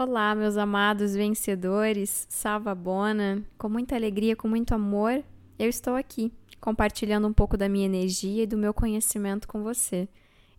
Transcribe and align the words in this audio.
Olá, 0.00 0.32
meus 0.32 0.56
amados 0.56 1.16
vencedores, 1.16 2.24
Salva 2.30 2.72
Bona, 2.72 3.44
com 3.58 3.68
muita 3.68 3.96
alegria, 3.96 4.36
com 4.36 4.46
muito 4.46 4.72
amor, 4.72 5.24
eu 5.58 5.68
estou 5.68 5.96
aqui, 5.96 6.32
compartilhando 6.60 7.26
um 7.26 7.32
pouco 7.32 7.56
da 7.56 7.68
minha 7.68 7.86
energia 7.86 8.44
e 8.44 8.46
do 8.46 8.56
meu 8.56 8.72
conhecimento 8.72 9.48
com 9.48 9.60
você. 9.60 10.08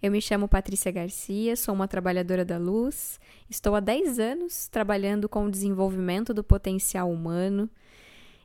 Eu 0.01 0.11
me 0.11 0.21
chamo 0.21 0.49
Patrícia 0.49 0.91
Garcia, 0.91 1.55
sou 1.55 1.73
uma 1.73 1.87
trabalhadora 1.87 2.43
da 2.43 2.57
luz, 2.57 3.17
estou 3.49 3.75
há 3.75 3.79
10 3.79 4.19
anos 4.19 4.67
trabalhando 4.67 5.29
com 5.29 5.45
o 5.45 5.49
desenvolvimento 5.49 6.33
do 6.33 6.43
potencial 6.43 7.09
humano. 7.09 7.69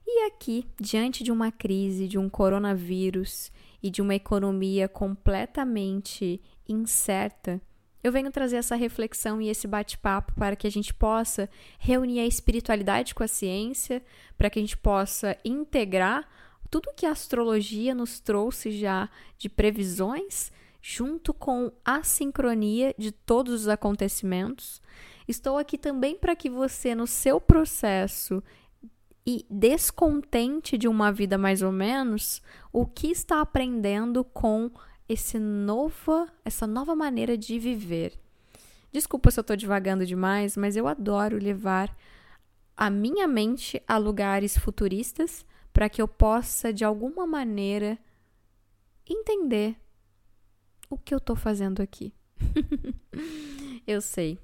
E 0.06 0.29
aqui, 0.29 0.64
diante 0.80 1.24
de 1.24 1.32
uma 1.32 1.50
crise, 1.50 2.06
de 2.06 2.18
um 2.18 2.29
coronavírus 2.29 3.50
e 3.82 3.90
de 3.90 4.00
uma 4.00 4.14
economia 4.14 4.86
completamente 4.86 6.40
incerta, 6.68 7.61
eu 8.05 8.12
venho 8.12 8.30
trazer 8.30 8.57
essa 8.57 8.77
reflexão 8.77 9.41
e 9.41 9.48
esse 9.48 9.66
bate-papo 9.66 10.34
para 10.34 10.55
que 10.55 10.66
a 10.66 10.70
gente 10.70 10.93
possa 10.93 11.48
reunir 11.78 12.20
a 12.20 12.27
espiritualidade 12.27 13.15
com 13.15 13.23
a 13.23 13.28
ciência, 13.28 14.05
para 14.37 14.51
que 14.51 14.59
a 14.59 14.62
gente 14.62 14.77
possa 14.77 15.34
integrar 15.42 16.28
tudo 16.70 16.92
que 16.95 17.06
a 17.06 17.12
astrologia 17.12 17.95
nos 17.95 18.20
trouxe 18.20 18.73
já 18.73 19.09
de 19.38 19.48
previsões, 19.48 20.52
junto 20.83 21.33
com 21.33 21.73
a 21.83 22.02
sincronia 22.02 22.95
de 22.98 23.11
todos 23.11 23.62
os 23.62 23.69
acontecimentos. 23.69 24.83
Estou 25.27 25.56
aqui 25.56 25.78
também 25.78 26.14
para 26.14 26.36
que 26.36 26.50
você, 26.50 26.95
no 26.95 27.06
seu 27.06 27.41
processo 27.41 28.42
e 29.27 29.47
descontente 29.48 30.77
de 30.77 30.86
uma 30.86 31.11
vida 31.11 31.39
mais 31.39 31.62
ou 31.62 31.73
menos, 31.73 32.42
o 32.70 32.84
que 32.84 33.06
está 33.06 33.41
aprendendo 33.41 34.23
com 34.23 34.70
esse 35.08 35.38
nova, 35.38 36.28
essa 36.44 36.66
nova 36.66 36.94
maneira 36.94 37.36
de 37.36 37.58
viver. 37.58 38.18
Desculpa 38.92 39.30
se 39.30 39.38
eu 39.38 39.42
estou 39.42 39.56
divagando 39.56 40.06
demais, 40.06 40.56
mas 40.56 40.77
eu 40.77 40.86
adoro 40.86 41.36
levar 41.36 41.94
a 42.77 42.90
minha 42.90 43.27
mente 43.27 43.83
a 43.86 43.96
lugares 43.96 44.56
futuristas 44.56 45.44
para 45.72 45.88
que 45.88 46.00
eu 46.00 46.08
possa, 46.08 46.72
de 46.72 46.84
alguma 46.84 47.27
maneira, 47.27 47.98
entender 49.08 49.77
o 50.88 50.96
que 50.96 51.12
eu 51.12 51.18
estou 51.18 51.36
fazendo 51.36 51.83
aqui. 51.83 52.14
eu 53.86 54.00
sei. 54.00 54.39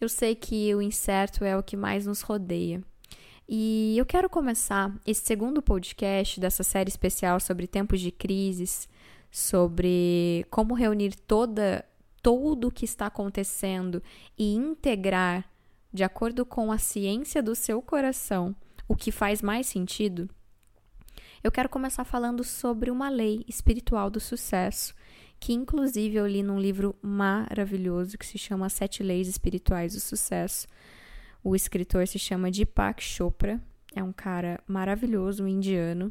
Eu 0.00 0.08
sei 0.08 0.34
que 0.34 0.74
o 0.74 0.80
incerto 0.80 1.44
é 1.44 1.56
o 1.56 1.62
que 1.62 1.76
mais 1.76 2.06
nos 2.06 2.22
rodeia. 2.22 2.82
E 3.48 3.96
eu 3.96 4.04
quero 4.04 4.28
começar 4.28 4.94
esse 5.06 5.24
segundo 5.24 5.62
podcast 5.62 6.40
dessa 6.40 6.62
série 6.62 6.88
especial 6.88 7.38
sobre 7.40 7.66
tempos 7.66 8.00
de 8.00 8.10
crises 8.10 8.88
sobre 9.36 10.46
como 10.48 10.72
reunir 10.72 11.14
toda 11.14 11.84
tudo 12.22 12.68
o 12.68 12.70
que 12.70 12.86
está 12.86 13.04
acontecendo 13.04 14.02
e 14.36 14.54
integrar 14.54 15.44
de 15.92 16.02
acordo 16.02 16.46
com 16.46 16.72
a 16.72 16.78
ciência 16.78 17.42
do 17.42 17.54
seu 17.54 17.82
coração 17.82 18.56
o 18.88 18.96
que 18.96 19.12
faz 19.12 19.42
mais 19.42 19.66
sentido, 19.66 20.26
eu 21.44 21.52
quero 21.52 21.68
começar 21.68 22.02
falando 22.04 22.42
sobre 22.42 22.90
uma 22.90 23.10
lei 23.10 23.44
espiritual 23.46 24.08
do 24.08 24.20
sucesso, 24.20 24.94
que 25.38 25.52
inclusive 25.52 26.16
eu 26.16 26.26
li 26.26 26.42
num 26.42 26.58
livro 26.58 26.96
maravilhoso 27.02 28.16
que 28.16 28.24
se 28.24 28.38
chama 28.38 28.70
Sete 28.70 29.02
Leis 29.02 29.28
Espirituais 29.28 29.92
do 29.92 30.00
Sucesso. 30.00 30.66
O 31.44 31.54
escritor 31.54 32.08
se 32.08 32.18
chama 32.18 32.50
Deepak 32.50 33.02
Chopra, 33.02 33.60
é 33.94 34.02
um 34.02 34.14
cara 34.14 34.58
maravilhoso, 34.66 35.44
um 35.44 35.48
indiano, 35.48 36.10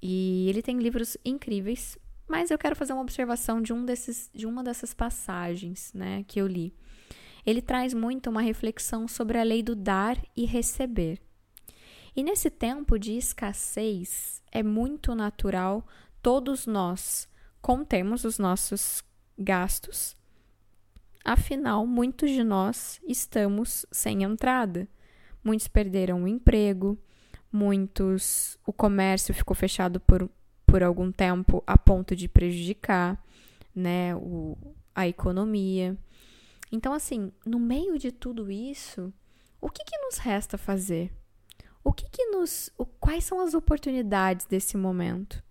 e 0.00 0.46
ele 0.48 0.62
tem 0.62 0.78
livros 0.78 1.16
incríveis. 1.24 1.98
Mas 2.28 2.50
eu 2.50 2.58
quero 2.58 2.74
fazer 2.74 2.92
uma 2.92 3.02
observação 3.02 3.62
de, 3.62 3.72
um 3.72 3.84
desses, 3.84 4.30
de 4.34 4.46
uma 4.46 4.62
dessas 4.64 4.92
passagens 4.92 5.92
né, 5.94 6.24
que 6.26 6.40
eu 6.40 6.46
li. 6.46 6.74
Ele 7.44 7.62
traz 7.62 7.94
muito 7.94 8.28
uma 8.28 8.42
reflexão 8.42 9.06
sobre 9.06 9.38
a 9.38 9.42
lei 9.44 9.62
do 9.62 9.76
dar 9.76 10.20
e 10.36 10.44
receber. 10.44 11.20
E 12.16 12.22
nesse 12.22 12.50
tempo 12.50 12.98
de 12.98 13.12
escassez, 13.12 14.42
é 14.50 14.62
muito 14.62 15.14
natural 15.14 15.86
todos 16.22 16.66
nós 16.66 17.28
contemos 17.60 18.24
os 18.24 18.38
nossos 18.38 19.04
gastos. 19.38 20.16
Afinal, 21.24 21.86
muitos 21.86 22.30
de 22.30 22.42
nós 22.42 23.00
estamos 23.06 23.84
sem 23.92 24.22
entrada. 24.22 24.88
Muitos 25.44 25.68
perderam 25.68 26.24
o 26.24 26.28
emprego, 26.28 26.98
muitos 27.52 28.58
o 28.66 28.72
comércio 28.72 29.34
ficou 29.34 29.54
fechado 29.54 30.00
por 30.00 30.28
por 30.66 30.82
algum 30.82 31.12
tempo 31.12 31.62
a 31.66 31.78
ponto 31.78 32.16
de 32.16 32.28
prejudicar 32.28 33.22
né, 33.74 34.14
o, 34.16 34.56
a 34.94 35.06
economia. 35.06 35.96
Então, 36.72 36.92
assim, 36.92 37.30
no 37.44 37.60
meio 37.60 37.98
de 37.98 38.10
tudo 38.10 38.50
isso, 38.50 39.12
o 39.60 39.70
que, 39.70 39.84
que 39.84 39.98
nos 39.98 40.18
resta 40.18 40.58
fazer? 40.58 41.12
O 41.84 41.92
que, 41.92 42.08
que 42.10 42.26
nos. 42.26 42.70
O, 42.76 42.84
quais 42.84 43.24
são 43.24 43.40
as 43.40 43.54
oportunidades 43.54 44.46
desse 44.46 44.76
momento? 44.76 45.42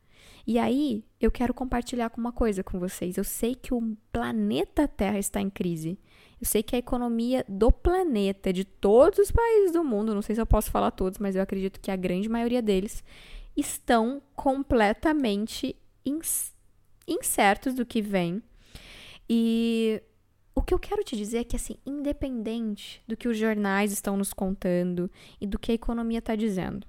E 0.48 0.60
aí, 0.60 1.04
eu 1.20 1.32
quero 1.32 1.54
compartilhar 1.54 2.10
com 2.10 2.22
uma 2.22 2.32
coisa 2.32 2.64
com 2.64 2.78
vocês. 2.78 3.18
Eu 3.18 3.24
sei 3.24 3.56
que 3.56 3.74
o 3.74 3.98
planeta 4.12 4.88
Terra 4.88 5.18
está 5.18 5.42
em 5.42 5.50
crise. 5.50 5.98
Eu 6.40 6.46
sei 6.46 6.62
que 6.62 6.76
a 6.76 6.80
economia 6.80 7.44
do 7.48 7.72
planeta, 7.72 8.52
de 8.52 8.66
todos 8.66 9.18
os 9.18 9.32
países 9.32 9.72
do 9.72 9.84
mundo, 9.84 10.14
não 10.14 10.22
sei 10.22 10.36
se 10.36 10.42
eu 10.42 10.46
posso 10.46 10.70
falar 10.70 10.92
todos, 10.92 11.18
mas 11.18 11.36
eu 11.36 11.42
acredito 11.42 11.80
que 11.80 11.90
a 11.90 11.96
grande 11.96 12.30
maioria 12.30 12.62
deles 12.62 13.04
estão 13.56 14.22
completamente 14.36 15.76
incertos 17.08 17.74
do 17.74 17.86
que 17.86 18.02
vem. 18.02 18.42
E 19.30 20.02
o 20.54 20.62
que 20.62 20.74
eu 20.74 20.80
quero 20.80 21.04
te 21.04 21.16
dizer 21.16 21.40
é 21.40 21.44
que, 21.44 21.56
assim, 21.56 21.78
independente 21.86 23.04
do 23.08 23.18
que 23.18 23.28
os 23.28 23.38
jornais 23.38 23.92
estão 23.92 24.16
nos 24.16 24.34
contando 24.34 25.10
e 25.40 25.48
do 25.48 25.60
que 25.60 25.72
a 25.72 25.76
economia 25.76 26.20
está 26.20 26.36
dizendo, 26.36 26.88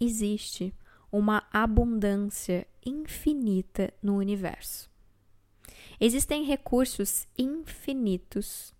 existe 0.00 0.74
uma 1.10 1.46
abundância 1.52 2.66
infinita 2.84 3.92
no 4.02 4.16
universo. 4.16 4.90
Existem 6.00 6.44
recursos 6.44 7.26
infinitos 7.38 8.74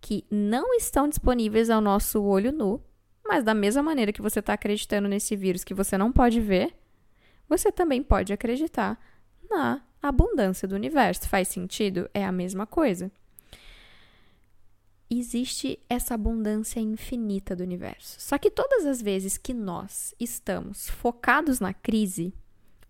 que 0.00 0.24
não 0.30 0.74
estão 0.74 1.08
disponíveis 1.08 1.70
ao 1.70 1.80
nosso 1.80 2.22
olho 2.22 2.52
nu, 2.52 2.80
mas 3.28 3.44
da 3.44 3.52
mesma 3.52 3.82
maneira 3.82 4.10
que 4.10 4.22
você 4.22 4.40
está 4.40 4.54
acreditando 4.54 5.06
nesse 5.06 5.36
vírus 5.36 5.62
que 5.62 5.74
você 5.74 5.98
não 5.98 6.10
pode 6.10 6.40
ver, 6.40 6.74
você 7.46 7.70
também 7.70 8.02
pode 8.02 8.32
acreditar 8.32 8.98
na 9.50 9.82
abundância 10.02 10.66
do 10.66 10.74
universo. 10.74 11.28
Faz 11.28 11.48
sentido? 11.48 12.08
É 12.14 12.24
a 12.24 12.32
mesma 12.32 12.66
coisa. 12.66 13.12
Existe 15.10 15.78
essa 15.90 16.14
abundância 16.14 16.80
infinita 16.80 17.54
do 17.54 17.62
universo. 17.62 18.18
Só 18.18 18.38
que 18.38 18.50
todas 18.50 18.86
as 18.86 19.02
vezes 19.02 19.36
que 19.36 19.52
nós 19.52 20.14
estamos 20.18 20.88
focados 20.88 21.60
na 21.60 21.74
crise, 21.74 22.32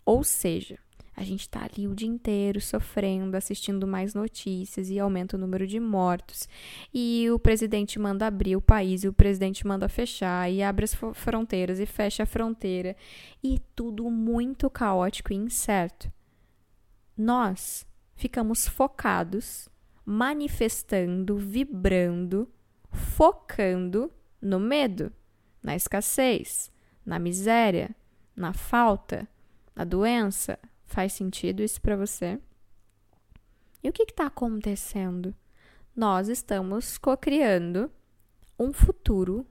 ou 0.05 0.23
seja, 0.23 0.79
a 1.19 1.23
gente 1.23 1.41
está 1.41 1.65
ali 1.65 1.85
o 1.85 1.93
dia 1.93 2.07
inteiro 2.07 2.61
sofrendo, 2.61 3.35
assistindo 3.35 3.85
mais 3.85 4.13
notícias 4.13 4.89
e 4.89 4.97
aumenta 4.97 5.35
o 5.35 5.39
número 5.39 5.67
de 5.67 5.77
mortos. 5.77 6.47
E 6.93 7.29
o 7.29 7.37
presidente 7.37 7.99
manda 7.99 8.25
abrir 8.25 8.55
o 8.55 8.61
país, 8.61 9.03
e 9.03 9.09
o 9.09 9.11
presidente 9.11 9.67
manda 9.67 9.89
fechar, 9.89 10.49
e 10.49 10.63
abre 10.63 10.85
as 10.85 10.95
fronteiras 11.13 11.77
e 11.77 11.85
fecha 11.85 12.23
a 12.23 12.25
fronteira. 12.25 12.95
E 13.43 13.59
tudo 13.75 14.09
muito 14.09 14.69
caótico 14.69 15.33
e 15.33 15.35
incerto. 15.35 16.09
Nós 17.17 17.85
ficamos 18.15 18.65
focados, 18.65 19.67
manifestando, 20.05 21.37
vibrando, 21.37 22.49
focando 22.93 24.09
no 24.41 24.57
medo, 24.57 25.11
na 25.61 25.75
escassez, 25.75 26.71
na 27.05 27.19
miséria, 27.19 27.93
na 28.33 28.53
falta, 28.53 29.27
na 29.75 29.83
doença, 29.83 30.57
Faz 30.89 31.13
sentido 31.13 31.61
isso 31.61 31.79
para 31.79 31.95
você? 31.95 32.39
E 33.83 33.87
o 33.87 33.93
que 33.93 34.01
está 34.01 34.25
acontecendo? 34.25 35.35
Nós 35.95 36.27
estamos 36.27 36.97
co-criando 36.97 37.91
um 38.57 38.73
futuro 38.73 39.45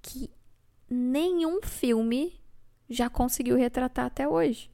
que 0.00 0.30
nenhum 0.88 1.60
filme 1.62 2.40
já 2.88 3.10
conseguiu 3.10 3.56
retratar 3.56 4.06
até 4.06 4.26
hoje. 4.26 4.70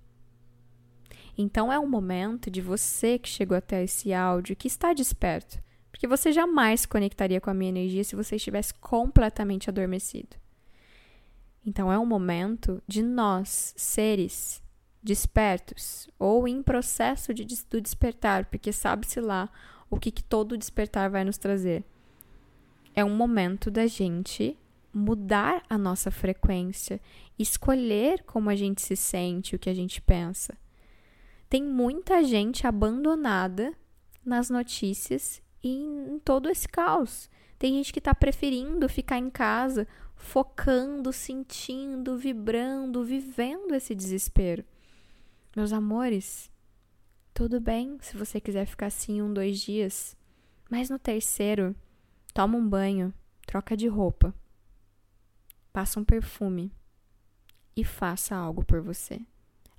Então 1.37 1.73
é 1.73 1.79
um 1.79 1.89
momento 1.89 2.49
de 2.49 2.61
você 2.61 3.19
que 3.19 3.29
chegou 3.29 3.57
até 3.57 3.83
esse 3.83 4.13
áudio 4.13 4.55
que 4.55 4.69
está 4.69 4.93
desperto, 4.93 5.61
porque 5.91 6.07
você 6.07 6.31
jamais 6.31 6.87
conectaria 6.87 7.41
com 7.41 7.51
a 7.51 7.55
minha 7.55 7.71
energia 7.71 8.05
se 8.05 8.15
você 8.15 8.37
estivesse 8.37 8.73
completamente 8.75 9.69
adormecido. 9.69 10.37
Então 11.65 11.93
é 11.93 11.99
um 11.99 12.07
momento 12.07 12.83
de 12.87 13.03
nós, 13.03 13.75
seres 13.77 14.63
despertos, 15.03 16.09
ou 16.19 16.47
em 16.47 16.63
processo 16.63 17.33
de, 17.33 17.45
do 17.69 17.81
despertar, 17.81 18.47
porque 18.47 18.73
sabe-se 18.73 19.21
lá 19.21 19.51
o 19.89 19.99
que, 19.99 20.11
que 20.11 20.23
todo 20.23 20.57
despertar 20.57 21.11
vai 21.11 21.25
nos 21.25 21.39
trazer. 21.39 21.85
É 22.95 23.05
um 23.05 23.15
momento 23.15 23.71
da 23.71 23.87
gente 23.87 24.59
mudar 24.93 25.63
a 25.69 25.79
nossa 25.79 26.11
frequência, 26.11 27.01
escolher 27.39 28.23
como 28.25 28.51
a 28.51 28.57
gente 28.57 28.83
se 28.83 28.97
sente, 28.97 29.55
o 29.55 29.59
que 29.59 29.71
a 29.71 29.75
gente 29.75 30.01
pensa. 30.01 30.57
Tem 31.49 31.63
muita 31.63 32.23
gente 32.23 32.67
abandonada 32.67 33.75
nas 34.25 34.51
notícias 34.51 35.43
em 35.63 36.21
todo 36.25 36.49
esse 36.49 36.69
caos. 36.69 37.31
Tem 37.59 37.75
gente 37.75 37.93
que 37.93 37.99
está 37.99 38.15
preferindo 38.15 38.89
ficar 38.89 39.19
em 39.19 39.31
casa, 39.31 39.87
focando, 40.21 41.13
sentindo, 41.13 42.17
vibrando, 42.17 43.03
vivendo 43.03 43.75
esse 43.75 43.95
desespero. 43.95 44.65
Meus 45.57 45.73
amores, 45.73 46.51
tudo 47.35 47.61
bem 47.61 47.99
se 48.01 48.17
você 48.17 48.41
quiser 48.41 48.67
ficar 48.67 48.87
assim 48.87 49.21
um, 49.21 49.33
dois 49.33 49.59
dias, 49.59 50.17
mas 50.71 50.89
no 50.89 50.99
terceiro, 50.99 51.75
toma 52.33 52.57
um 52.57 52.69
banho, 52.69 53.13
troca 53.47 53.77
de 53.77 53.89
roupa, 53.89 54.33
passa 55.73 55.99
um 55.99 56.05
perfume 56.05 56.73
e 57.75 57.83
faça 57.83 58.37
algo 58.37 58.65
por 58.65 58.81
você. 58.81 59.21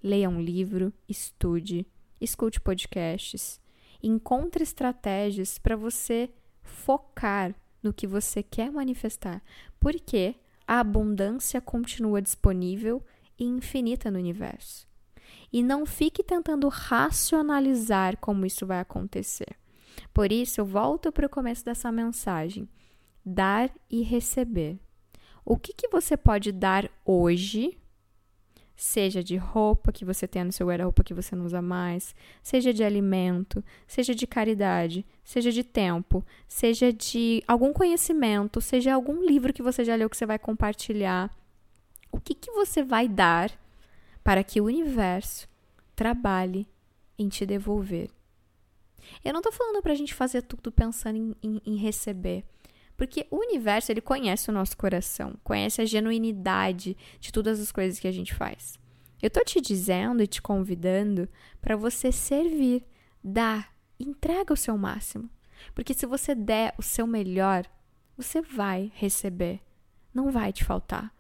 Leia 0.04 0.28
um 0.28 0.42
livro, 0.42 0.92
estude, 1.08 1.86
escute 2.20 2.60
podcasts, 2.60 3.62
encontre 4.02 4.64
estratégias 4.64 5.60
para 5.60 5.76
você 5.76 6.34
focar 6.64 7.56
no 7.82 7.94
que 7.94 8.06
você 8.08 8.44
quer 8.44 8.72
manifestar, 8.72 9.42
porque 9.80 10.36
a 10.68 10.80
abundância 10.80 11.60
continua 11.60 12.22
disponível 12.22 13.04
e 13.38 13.46
infinita 13.46 14.12
no 14.12 14.20
universo. 14.20 14.88
E 15.52 15.62
não 15.62 15.86
fique 15.86 16.24
tentando 16.24 16.68
racionalizar 16.68 18.18
como 18.18 18.46
isso 18.46 18.66
vai 18.66 18.80
acontecer. 18.80 19.58
Por 20.14 20.32
isso, 20.32 20.62
eu 20.62 20.66
volto 20.66 21.12
para 21.12 21.26
o 21.26 21.30
começo 21.30 21.66
dessa 21.66 21.92
mensagem: 21.92 22.70
dar 23.26 23.70
e 23.90 24.02
receber. 24.02 24.80
O 25.44 25.58
que, 25.58 25.74
que 25.74 25.90
você 25.90 26.16
pode 26.16 26.52
dar 26.52 26.90
hoje 27.04 27.78
seja 28.82 29.24
de 29.24 29.38
roupa 29.38 29.92
que 29.92 30.04
você 30.04 30.28
tem 30.28 30.44
no 30.44 30.52
seu 30.52 30.66
guarda-roupa 30.66 31.04
que 31.04 31.14
você 31.14 31.36
não 31.36 31.46
usa 31.46 31.62
mais, 31.62 32.16
seja 32.42 32.74
de 32.74 32.84
alimento, 32.84 33.64
seja 33.86 34.16
de 34.16 34.26
caridade, 34.26 35.06
seja 35.24 35.52
de 35.52 35.64
tempo, 35.64 36.26
seja 36.48 36.92
de 36.92 37.44
algum 37.48 37.72
conhecimento, 37.72 38.60
seja 38.60 38.96
algum 38.96 39.24
livro 39.24 39.54
que 39.54 39.62
você 39.62 39.86
já 39.86 39.94
leu 39.94 40.10
que 40.10 40.18
você 40.18 40.26
vai 40.26 40.40
compartilhar. 40.40 41.30
O 42.12 42.20
que, 42.20 42.34
que 42.34 42.50
você 42.54 42.82
vai 42.82 43.08
dar 43.08 43.52
para 44.24 44.44
que 44.44 44.60
o 44.60 44.66
universo 44.66 45.48
trabalhe 45.96 46.68
em 47.20 47.30
te 47.30 47.46
devolver? 47.46 48.10
Eu 49.24 49.32
não 49.32 49.42
estou 49.42 49.54
falando 49.54 49.84
para 49.84 49.92
a 49.92 49.96
gente 49.96 50.16
fazer 50.16 50.42
tudo 50.42 50.72
pensando 50.72 51.18
em, 51.18 51.36
em, 51.44 51.62
em 51.68 51.76
receber. 51.76 52.44
Porque 53.02 53.26
o 53.32 53.38
universo, 53.38 53.92
ele 53.92 54.00
conhece 54.00 54.52
o 54.52 54.54
nosso 54.54 54.78
coração, 54.78 55.34
conhece 55.44 55.82
a 55.82 55.86
genuinidade 55.86 56.96
de 57.20 57.32
todas 57.32 57.60
as 57.60 57.72
coisas 57.72 58.00
que 58.00 58.08
a 58.08 58.12
gente 58.12 58.32
faz. 58.32 58.78
Eu 59.20 59.28
tô 59.28 59.44
te 59.44 59.60
dizendo 59.60 60.22
e 60.22 60.28
te 60.28 60.40
convidando 60.40 61.28
para 61.60 61.76
você 61.76 62.12
servir, 62.12 62.86
dar, 63.24 63.74
entrega 64.00 64.54
o 64.54 64.56
seu 64.56 64.78
máximo. 64.78 65.28
Porque 65.74 65.96
se 65.96 66.06
você 66.06 66.36
der 66.36 66.76
o 66.78 66.84
seu 66.84 67.08
melhor, 67.08 67.66
você 68.16 68.40
vai 68.40 68.92
receber, 68.94 69.62
não 70.14 70.30
vai 70.30 70.54
te 70.54 70.64
faltar. 70.64 71.12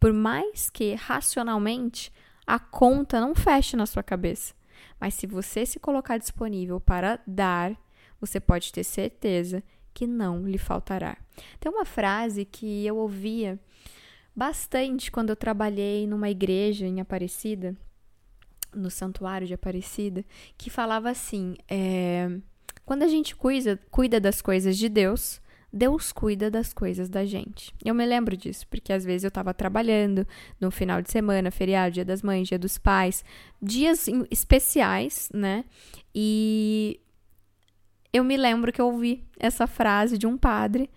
Por 0.00 0.12
mais 0.12 0.68
que 0.70 0.94
racionalmente 0.94 2.12
a 2.44 2.58
conta 2.58 3.20
não 3.20 3.32
feche 3.32 3.76
na 3.76 3.86
sua 3.86 4.02
cabeça, 4.02 4.54
mas 4.98 5.14
se 5.14 5.28
você 5.28 5.64
se 5.64 5.78
colocar 5.78 6.18
disponível 6.18 6.80
para 6.80 7.20
dar, 7.24 7.80
você 8.20 8.40
pode 8.40 8.72
ter 8.72 8.82
certeza 8.82 9.62
que 9.92 10.06
não 10.06 10.46
lhe 10.46 10.58
faltará. 10.58 11.16
Tem 11.60 11.70
uma 11.70 11.84
frase 11.84 12.44
que 12.44 12.86
eu 12.86 12.96
ouvia 12.96 13.58
bastante 14.34 15.10
quando 15.10 15.30
eu 15.30 15.36
trabalhei 15.36 16.06
numa 16.06 16.30
igreja 16.30 16.86
em 16.86 17.00
Aparecida, 17.00 17.76
no 18.74 18.90
santuário 18.90 19.46
de 19.46 19.54
Aparecida, 19.54 20.24
que 20.56 20.70
falava 20.70 21.10
assim: 21.10 21.54
é, 21.68 22.28
quando 22.84 23.02
a 23.02 23.08
gente 23.08 23.36
cuida, 23.36 23.78
cuida 23.90 24.20
das 24.20 24.40
coisas 24.40 24.76
de 24.76 24.88
Deus, 24.88 25.40
Deus 25.72 26.12
cuida 26.12 26.50
das 26.50 26.72
coisas 26.72 27.08
da 27.08 27.24
gente. 27.24 27.74
Eu 27.82 27.94
me 27.94 28.04
lembro 28.04 28.36
disso, 28.36 28.66
porque 28.68 28.92
às 28.92 29.04
vezes 29.04 29.24
eu 29.24 29.28
estava 29.28 29.54
trabalhando 29.54 30.26
no 30.60 30.70
final 30.70 31.00
de 31.00 31.10
semana, 31.10 31.50
feriado, 31.50 31.94
dia 31.94 32.04
das 32.04 32.22
mães, 32.22 32.48
dia 32.48 32.58
dos 32.58 32.76
pais, 32.76 33.24
dias 33.60 34.06
especiais, 34.30 35.30
né? 35.32 35.64
E 36.14 37.00
eu 38.12 38.22
me 38.22 38.36
lembro 38.36 38.72
que 38.72 38.80
eu 38.80 38.86
ouvi 38.86 39.24
essa 39.38 39.66
frase 39.66 40.18
de 40.18 40.26
um 40.26 40.36
padre 40.36 40.90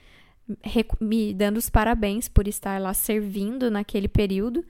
me 1.00 1.34
dando 1.34 1.58
os 1.58 1.70
parabéns 1.70 2.28
por 2.28 2.48
estar 2.48 2.80
lá 2.80 2.94
servindo 2.94 3.72
naquele 3.72 4.08
período. 4.08 4.64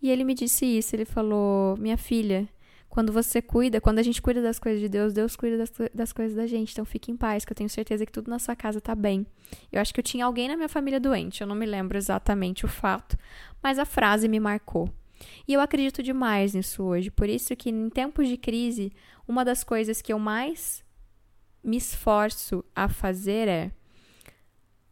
E 0.00 0.10
ele 0.10 0.24
me 0.24 0.34
disse 0.34 0.66
isso. 0.66 0.94
Ele 0.94 1.04
falou: 1.04 1.76
Minha 1.78 1.96
filha, 1.96 2.48
quando 2.88 3.12
você 3.12 3.40
cuida, 3.40 3.80
quando 3.80 3.98
a 3.98 4.02
gente 4.02 4.20
cuida 4.20 4.42
das 4.42 4.58
coisas 4.58 4.80
de 4.80 4.88
Deus, 4.88 5.12
Deus 5.12 5.36
cuida 5.36 5.56
das, 5.56 5.72
das 5.94 6.12
coisas 6.12 6.36
da 6.36 6.46
gente. 6.46 6.72
Então 6.72 6.84
fique 6.84 7.10
em 7.10 7.16
paz, 7.16 7.44
que 7.44 7.52
eu 7.52 7.56
tenho 7.56 7.70
certeza 7.70 8.04
que 8.04 8.12
tudo 8.12 8.30
na 8.30 8.38
sua 8.38 8.54
casa 8.54 8.80
tá 8.80 8.94
bem. 8.94 9.26
Eu 9.70 9.80
acho 9.80 9.94
que 9.94 10.00
eu 10.00 10.04
tinha 10.04 10.26
alguém 10.26 10.48
na 10.48 10.56
minha 10.56 10.68
família 10.68 11.00
doente, 11.00 11.40
eu 11.40 11.46
não 11.46 11.54
me 11.54 11.66
lembro 11.66 11.96
exatamente 11.96 12.64
o 12.64 12.68
fato, 12.68 13.16
mas 13.62 13.78
a 13.78 13.84
frase 13.84 14.28
me 14.28 14.40
marcou. 14.40 14.90
E 15.46 15.54
eu 15.54 15.60
acredito 15.60 16.02
demais 16.02 16.52
nisso 16.52 16.82
hoje. 16.82 17.10
Por 17.10 17.28
isso 17.28 17.54
que 17.54 17.70
em 17.70 17.88
tempos 17.88 18.28
de 18.28 18.36
crise, 18.36 18.92
uma 19.26 19.44
das 19.44 19.62
coisas 19.62 20.02
que 20.02 20.12
eu 20.12 20.18
mais 20.18 20.81
me 21.62 21.76
esforço 21.76 22.64
a 22.74 22.88
fazer 22.88 23.48
é 23.48 23.70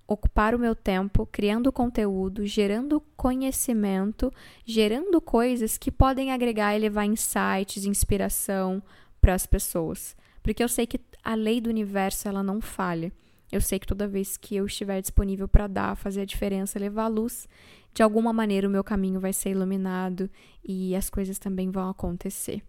ocupar 0.07 0.55
o 0.55 0.59
meu 0.59 0.75
tempo 0.75 1.25
criando 1.31 1.71
conteúdo, 1.71 2.45
gerando 2.45 3.01
conhecimento, 3.17 4.33
gerando 4.65 5.21
coisas 5.21 5.79
que 5.79 5.91
podem 5.91 6.33
agregar 6.33 6.75
e 6.75 6.81
levar 6.81 7.05
insights, 7.05 7.85
inspiração 7.85 8.83
para 9.21 9.35
as 9.35 9.47
pessoas. 9.47 10.17
Porque 10.43 10.65
eu 10.65 10.69
sei 10.69 10.87
que 10.87 11.01
a 11.23 11.35
lei 11.35 11.61
do 11.61 11.71
universo 11.71 12.27
ela 12.27 12.43
não 12.43 12.61
falha. 12.61 13.13
Eu 13.53 13.61
sei 13.61 13.79
que 13.79 13.87
toda 13.87 14.09
vez 14.09 14.37
que 14.37 14.57
eu 14.57 14.67
estiver 14.67 15.01
disponível 15.01 15.47
para 15.47 15.67
dar, 15.67 15.97
fazer 15.97 16.23
a 16.23 16.25
diferença, 16.25 16.79
levar 16.79 17.05
a 17.05 17.09
luz, 17.09 17.49
de 17.93 18.03
alguma 18.03 18.33
maneira 18.33 18.67
o 18.67 18.71
meu 18.71 18.83
caminho 18.83 19.21
vai 19.21 19.33
ser 19.33 19.51
iluminado 19.51 20.31
e 20.65 20.95
as 20.95 21.11
coisas 21.11 21.39
também 21.39 21.71
vão 21.71 21.89
acontecer. 21.89 22.63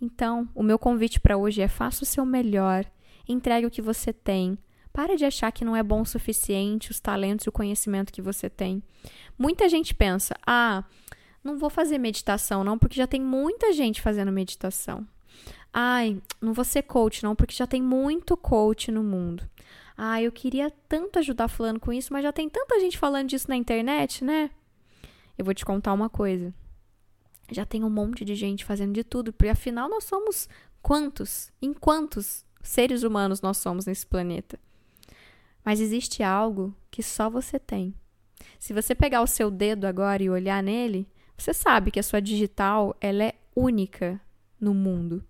Então, 0.00 0.48
o 0.54 0.62
meu 0.62 0.78
convite 0.78 1.20
para 1.20 1.36
hoje 1.36 1.62
é 1.62 1.68
faça 1.68 2.02
o 2.02 2.06
seu 2.06 2.24
melhor, 2.24 2.84
entregue 3.28 3.66
o 3.66 3.70
que 3.70 3.82
você 3.82 4.12
tem, 4.12 4.58
para 4.92 5.16
de 5.16 5.24
achar 5.24 5.50
que 5.50 5.64
não 5.64 5.74
é 5.74 5.82
bom 5.82 6.02
o 6.02 6.06
suficiente 6.06 6.90
os 6.90 7.00
talentos 7.00 7.46
e 7.46 7.48
o 7.48 7.52
conhecimento 7.52 8.12
que 8.12 8.20
você 8.20 8.50
tem. 8.50 8.82
Muita 9.38 9.68
gente 9.68 9.94
pensa: 9.94 10.34
ah, 10.46 10.84
não 11.42 11.58
vou 11.58 11.70
fazer 11.70 11.98
meditação 11.98 12.62
não, 12.62 12.78
porque 12.78 12.96
já 12.96 13.06
tem 13.06 13.20
muita 13.20 13.72
gente 13.72 14.02
fazendo 14.02 14.30
meditação. 14.30 15.06
Ai, 15.72 16.20
não 16.40 16.52
vou 16.52 16.64
ser 16.64 16.82
coach 16.82 17.22
não, 17.22 17.34
porque 17.34 17.54
já 17.54 17.66
tem 17.66 17.82
muito 17.82 18.36
coach 18.36 18.90
no 18.90 19.02
mundo. 19.02 19.48
Ah, 19.96 20.20
eu 20.20 20.30
queria 20.30 20.70
tanto 20.88 21.18
ajudar 21.18 21.48
fulano 21.48 21.80
com 21.80 21.92
isso, 21.92 22.12
mas 22.12 22.22
já 22.22 22.32
tem 22.32 22.48
tanta 22.48 22.78
gente 22.80 22.98
falando 22.98 23.28
disso 23.28 23.48
na 23.48 23.56
internet, 23.56 24.24
né? 24.24 24.50
Eu 25.38 25.44
vou 25.44 25.54
te 25.54 25.64
contar 25.64 25.92
uma 25.92 26.10
coisa. 26.10 26.52
Já 27.50 27.64
tem 27.64 27.82
um 27.84 27.90
monte 27.90 28.24
de 28.24 28.34
gente 28.34 28.64
fazendo 28.64 28.92
de 28.92 29.04
tudo, 29.04 29.32
porque 29.32 29.48
afinal 29.48 29.88
nós 29.88 30.04
somos 30.04 30.48
quantos? 30.82 31.50
Em 31.60 31.72
quantos 31.72 32.44
seres 32.62 33.02
humanos 33.02 33.40
nós 33.40 33.58
somos 33.58 33.86
nesse 33.86 34.06
planeta? 34.06 34.58
Mas 35.64 35.80
existe 35.80 36.22
algo 36.22 36.74
que 36.90 37.02
só 37.02 37.28
você 37.28 37.58
tem. 37.58 37.94
Se 38.58 38.72
você 38.72 38.94
pegar 38.94 39.22
o 39.22 39.26
seu 39.26 39.50
dedo 39.50 39.86
agora 39.86 40.22
e 40.22 40.30
olhar 40.30 40.62
nele, 40.62 41.08
você 41.36 41.52
sabe 41.52 41.90
que 41.90 42.00
a 42.00 42.02
sua 42.02 42.20
digital 42.20 42.96
ela 43.00 43.24
é 43.24 43.34
única 43.54 44.20
no 44.60 44.72
mundo. 44.72 45.24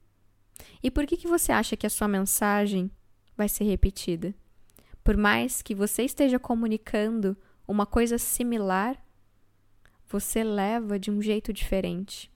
E 0.82 0.90
por 0.90 1.06
que, 1.06 1.16
que 1.16 1.28
você 1.28 1.52
acha 1.52 1.76
que 1.76 1.86
a 1.86 1.90
sua 1.90 2.08
mensagem 2.08 2.90
vai 3.36 3.48
ser 3.48 3.64
repetida? 3.64 4.34
Por 5.02 5.16
mais 5.16 5.62
que 5.62 5.74
você 5.74 6.04
esteja 6.04 6.38
comunicando 6.38 7.36
uma 7.66 7.86
coisa 7.86 8.18
similar, 8.18 9.02
você 10.06 10.44
leva 10.44 10.98
de 10.98 11.10
um 11.10 11.20
jeito 11.20 11.52
diferente. 11.52 12.30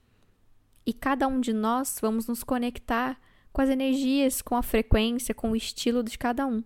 E 0.85 0.93
cada 0.93 1.27
um 1.27 1.39
de 1.39 1.53
nós 1.53 1.97
vamos 2.01 2.27
nos 2.27 2.43
conectar 2.43 3.19
com 3.57 3.63
as 3.63 3.69
energias, 3.69 4.39
com 4.39 4.55
a 4.55 4.61
frequência, 4.61 5.33
com 5.33 5.49
o 5.49 5.55
estilo 5.55 6.03
de 6.03 6.15
cada 6.15 6.45
um. 6.45 6.63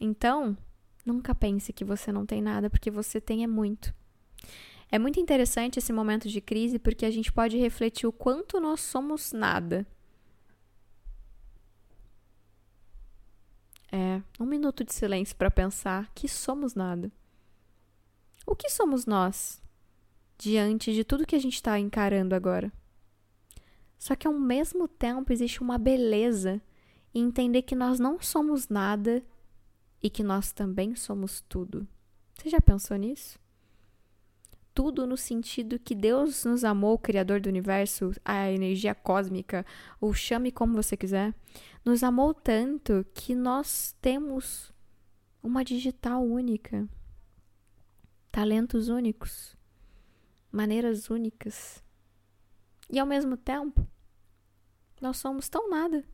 Então, 0.00 0.56
nunca 1.04 1.34
pense 1.34 1.72
que 1.72 1.84
você 1.84 2.12
não 2.12 2.24
tem 2.24 2.40
nada, 2.40 2.70
porque 2.70 2.88
você 2.88 3.20
tem 3.20 3.42
é 3.42 3.48
muito. 3.48 3.92
É 4.92 4.96
muito 4.96 5.18
interessante 5.18 5.80
esse 5.80 5.92
momento 5.92 6.28
de 6.28 6.40
crise 6.40 6.78
porque 6.78 7.04
a 7.04 7.10
gente 7.10 7.32
pode 7.32 7.56
refletir 7.58 8.06
o 8.06 8.12
quanto 8.12 8.60
nós 8.60 8.78
somos 8.78 9.32
nada. 9.32 9.84
É, 13.90 14.22
um 14.38 14.46
minuto 14.46 14.84
de 14.84 14.94
silêncio 14.94 15.34
para 15.34 15.50
pensar 15.50 16.12
que 16.14 16.28
somos 16.28 16.76
nada. 16.76 17.10
O 18.46 18.54
que 18.54 18.70
somos 18.70 19.04
nós 19.04 19.60
diante 20.38 20.94
de 20.94 21.02
tudo 21.02 21.26
que 21.26 21.34
a 21.34 21.40
gente 21.40 21.54
está 21.54 21.76
encarando 21.76 22.36
agora? 22.36 22.72
Só 23.98 24.14
que 24.14 24.26
ao 24.26 24.34
mesmo 24.34 24.86
tempo 24.86 25.32
existe 25.32 25.62
uma 25.62 25.78
beleza 25.78 26.60
em 27.14 27.24
entender 27.24 27.62
que 27.62 27.74
nós 27.74 27.98
não 27.98 28.20
somos 28.20 28.68
nada 28.68 29.24
e 30.02 30.10
que 30.10 30.22
nós 30.22 30.52
também 30.52 30.94
somos 30.94 31.40
tudo. 31.48 31.86
Você 32.36 32.50
já 32.50 32.60
pensou 32.60 32.96
nisso? 32.96 33.38
tudo 34.74 35.06
no 35.06 35.16
sentido 35.16 35.78
que 35.78 35.94
Deus 35.94 36.44
nos 36.44 36.64
amou, 36.64 36.94
o 36.94 36.98
Criador 36.98 37.40
do 37.40 37.48
universo, 37.48 38.10
a 38.24 38.50
energia 38.50 38.94
cósmica, 38.94 39.64
ou 40.00 40.12
chame 40.12 40.50
como 40.50 40.74
você 40.74 40.96
quiser, 40.96 41.32
nos 41.84 42.02
amou 42.02 42.34
tanto 42.34 43.06
que 43.14 43.34
nós 43.34 43.94
temos 44.02 44.72
uma 45.40 45.64
digital 45.64 46.22
única, 46.24 46.88
talentos 48.32 48.88
únicos, 48.88 49.56
maneiras 50.50 51.08
únicas. 51.08 51.83
E 52.90 52.98
ao 52.98 53.06
mesmo 53.06 53.36
tempo, 53.36 53.86
nós 55.00 55.16
somos 55.16 55.48
tão 55.48 55.68
nada 55.68 56.04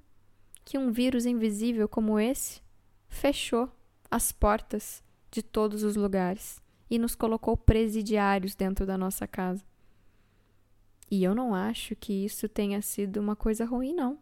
que 0.65 0.79
um 0.79 0.91
vírus 0.91 1.27
invisível 1.27 1.89
como 1.89 2.19
esse 2.19 2.61
fechou 3.09 3.71
as 4.11 4.33
portas 4.33 5.03
de 5.31 5.43
todos 5.43 5.83
os 5.83 5.97
lugares 5.97 6.61
e 6.91 6.99
nos 6.99 7.15
colocou 7.15 7.57
presidiários 7.57 8.55
dentro 8.55 8.85
da 8.85 8.99
nossa 8.99 9.27
casa. 9.27 9.65
E 11.11 11.25
eu 11.25 11.35
não 11.35 11.55
acho 11.55 11.97
que 11.97 12.25
isso 12.25 12.49
tenha 12.49 12.81
sido 12.83 13.19
uma 13.19 13.35
coisa 13.35 13.65
ruim, 13.65 13.93
não. 13.93 14.19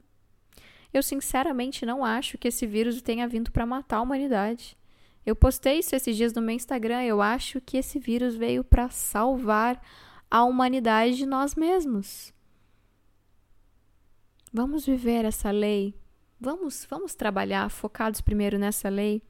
Eu 0.93 1.03
sinceramente 1.03 1.85
não 1.85 2.05
acho 2.05 2.39
que 2.39 2.49
esse 2.49 2.67
vírus 2.67 3.03
tenha 3.03 3.29
vindo 3.29 3.53
para 3.53 3.67
matar 3.67 3.99
a 3.99 4.03
humanidade. 4.03 4.77
Eu 5.25 5.37
postei 5.37 5.81
isso 5.81 5.95
esses 5.95 6.17
dias 6.17 6.33
no 6.33 6.41
meu 6.41 6.55
Instagram. 6.55 7.03
Eu 7.03 7.21
acho 7.21 7.61
que 7.61 7.77
esse 7.77 7.99
vírus 7.99 8.35
veio 8.35 8.65
para 8.65 8.89
salvar 8.89 9.83
a 10.31 10.45
humanidade 10.45 11.17
de 11.17 11.27
nós 11.27 11.55
mesmos. 11.55 12.33
Vamos 14.53 14.87
viver 14.87 15.25
essa 15.25 15.51
lei. 15.51 15.95
Vamos, 16.41 16.87
vamos 16.89 17.15
trabalhar 17.15 17.69
focados 17.71 18.21
primeiro 18.21 18.59
nessa 18.59 18.89
lei, 18.89 19.23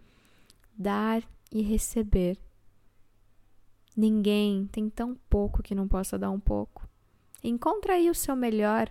dar 0.76 1.22
e 1.50 1.62
receber. 1.62 2.38
Ninguém 3.96 4.66
tem 4.70 4.88
tão 4.88 5.16
pouco 5.28 5.62
que 5.62 5.74
não 5.74 5.88
possa 5.88 6.18
dar 6.18 6.30
um 6.30 6.38
pouco. 6.38 6.88
Encontra 7.42 7.94
aí 7.94 8.10
o 8.10 8.14
seu 8.14 8.36
melhor. 8.36 8.88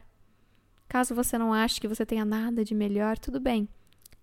Caso 0.87 1.13
você 1.13 1.37
não 1.37 1.53
ache 1.53 1.79
que 1.79 1.87
você 1.87 2.05
tenha 2.05 2.25
nada 2.25 2.63
de 2.63 2.73
melhor, 2.73 3.17
tudo 3.17 3.39
bem. 3.39 3.69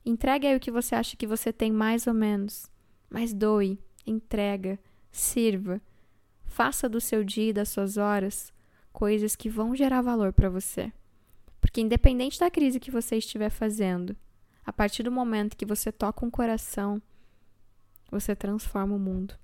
Entregue 0.05 0.47
aí 0.47 0.57
o 0.57 0.61
que 0.61 0.71
você 0.71 0.95
acha 0.95 1.17
que 1.17 1.27
você 1.27 1.53
tem 1.53 1.73
mais 1.73 2.07
ou 2.07 2.13
menos. 2.13 2.71
Mas 3.09 3.33
doe, 3.33 3.79
entrega, 4.07 4.79
sirva. 5.11 5.81
Faça 6.45 6.89
do 6.89 7.01
seu 7.01 7.25
dia 7.25 7.51
e 7.51 7.53
das 7.53 7.69
suas 7.71 7.97
horas 7.97 8.53
coisas 8.93 9.35
que 9.35 9.49
vão 9.49 9.75
gerar 9.75 10.03
valor 10.03 10.33
para 10.33 10.49
você. 10.49 10.93
Porque 11.65 11.81
independente 11.81 12.39
da 12.39 12.51
crise 12.51 12.79
que 12.79 12.91
você 12.91 13.17
estiver 13.17 13.49
fazendo, 13.49 14.15
a 14.67 14.71
partir 14.71 15.03
do 15.03 15.11
momento 15.11 15.57
que 15.57 15.65
você 15.65 15.91
toca 15.91 16.23
um 16.23 16.31
coração, 16.31 17.01
você 18.11 18.37
transforma 18.37 18.95
o 18.95 18.99
mundo. 18.99 19.35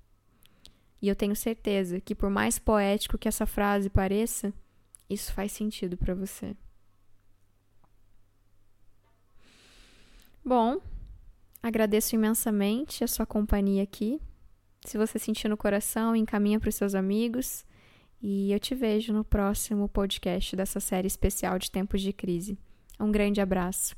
E 1.01 1.07
eu 1.07 1.15
tenho 1.15 1.35
certeza 1.35 1.99
que, 1.99 2.13
por 2.13 2.29
mais 2.29 2.59
poético 2.59 3.17
que 3.17 3.27
essa 3.27 3.47
frase 3.47 3.89
pareça, 3.89 4.53
isso 5.09 5.33
faz 5.33 5.51
sentido 5.51 5.97
para 5.97 6.13
você. 6.13 6.55
Bom, 10.45 10.79
agradeço 11.61 12.13
imensamente 12.13 13.03
a 13.03 13.07
sua 13.07 13.25
companhia 13.25 13.81
aqui. 13.81 14.21
Se 14.85 14.95
você 14.95 15.17
sentir 15.17 15.47
no 15.47 15.57
coração, 15.57 16.15
encaminha 16.15 16.59
para 16.59 16.69
os 16.69 16.75
seus 16.75 16.93
amigos. 16.93 17.65
E 18.21 18.51
eu 18.51 18.59
te 18.59 18.75
vejo 18.75 19.11
no 19.11 19.23
próximo 19.23 19.89
podcast 19.89 20.55
dessa 20.55 20.79
série 20.79 21.07
especial 21.07 21.57
de 21.57 21.71
Tempos 21.71 22.01
de 22.01 22.13
Crise. 22.13 22.57
Um 22.99 23.11
grande 23.11 23.41
abraço. 23.41 23.95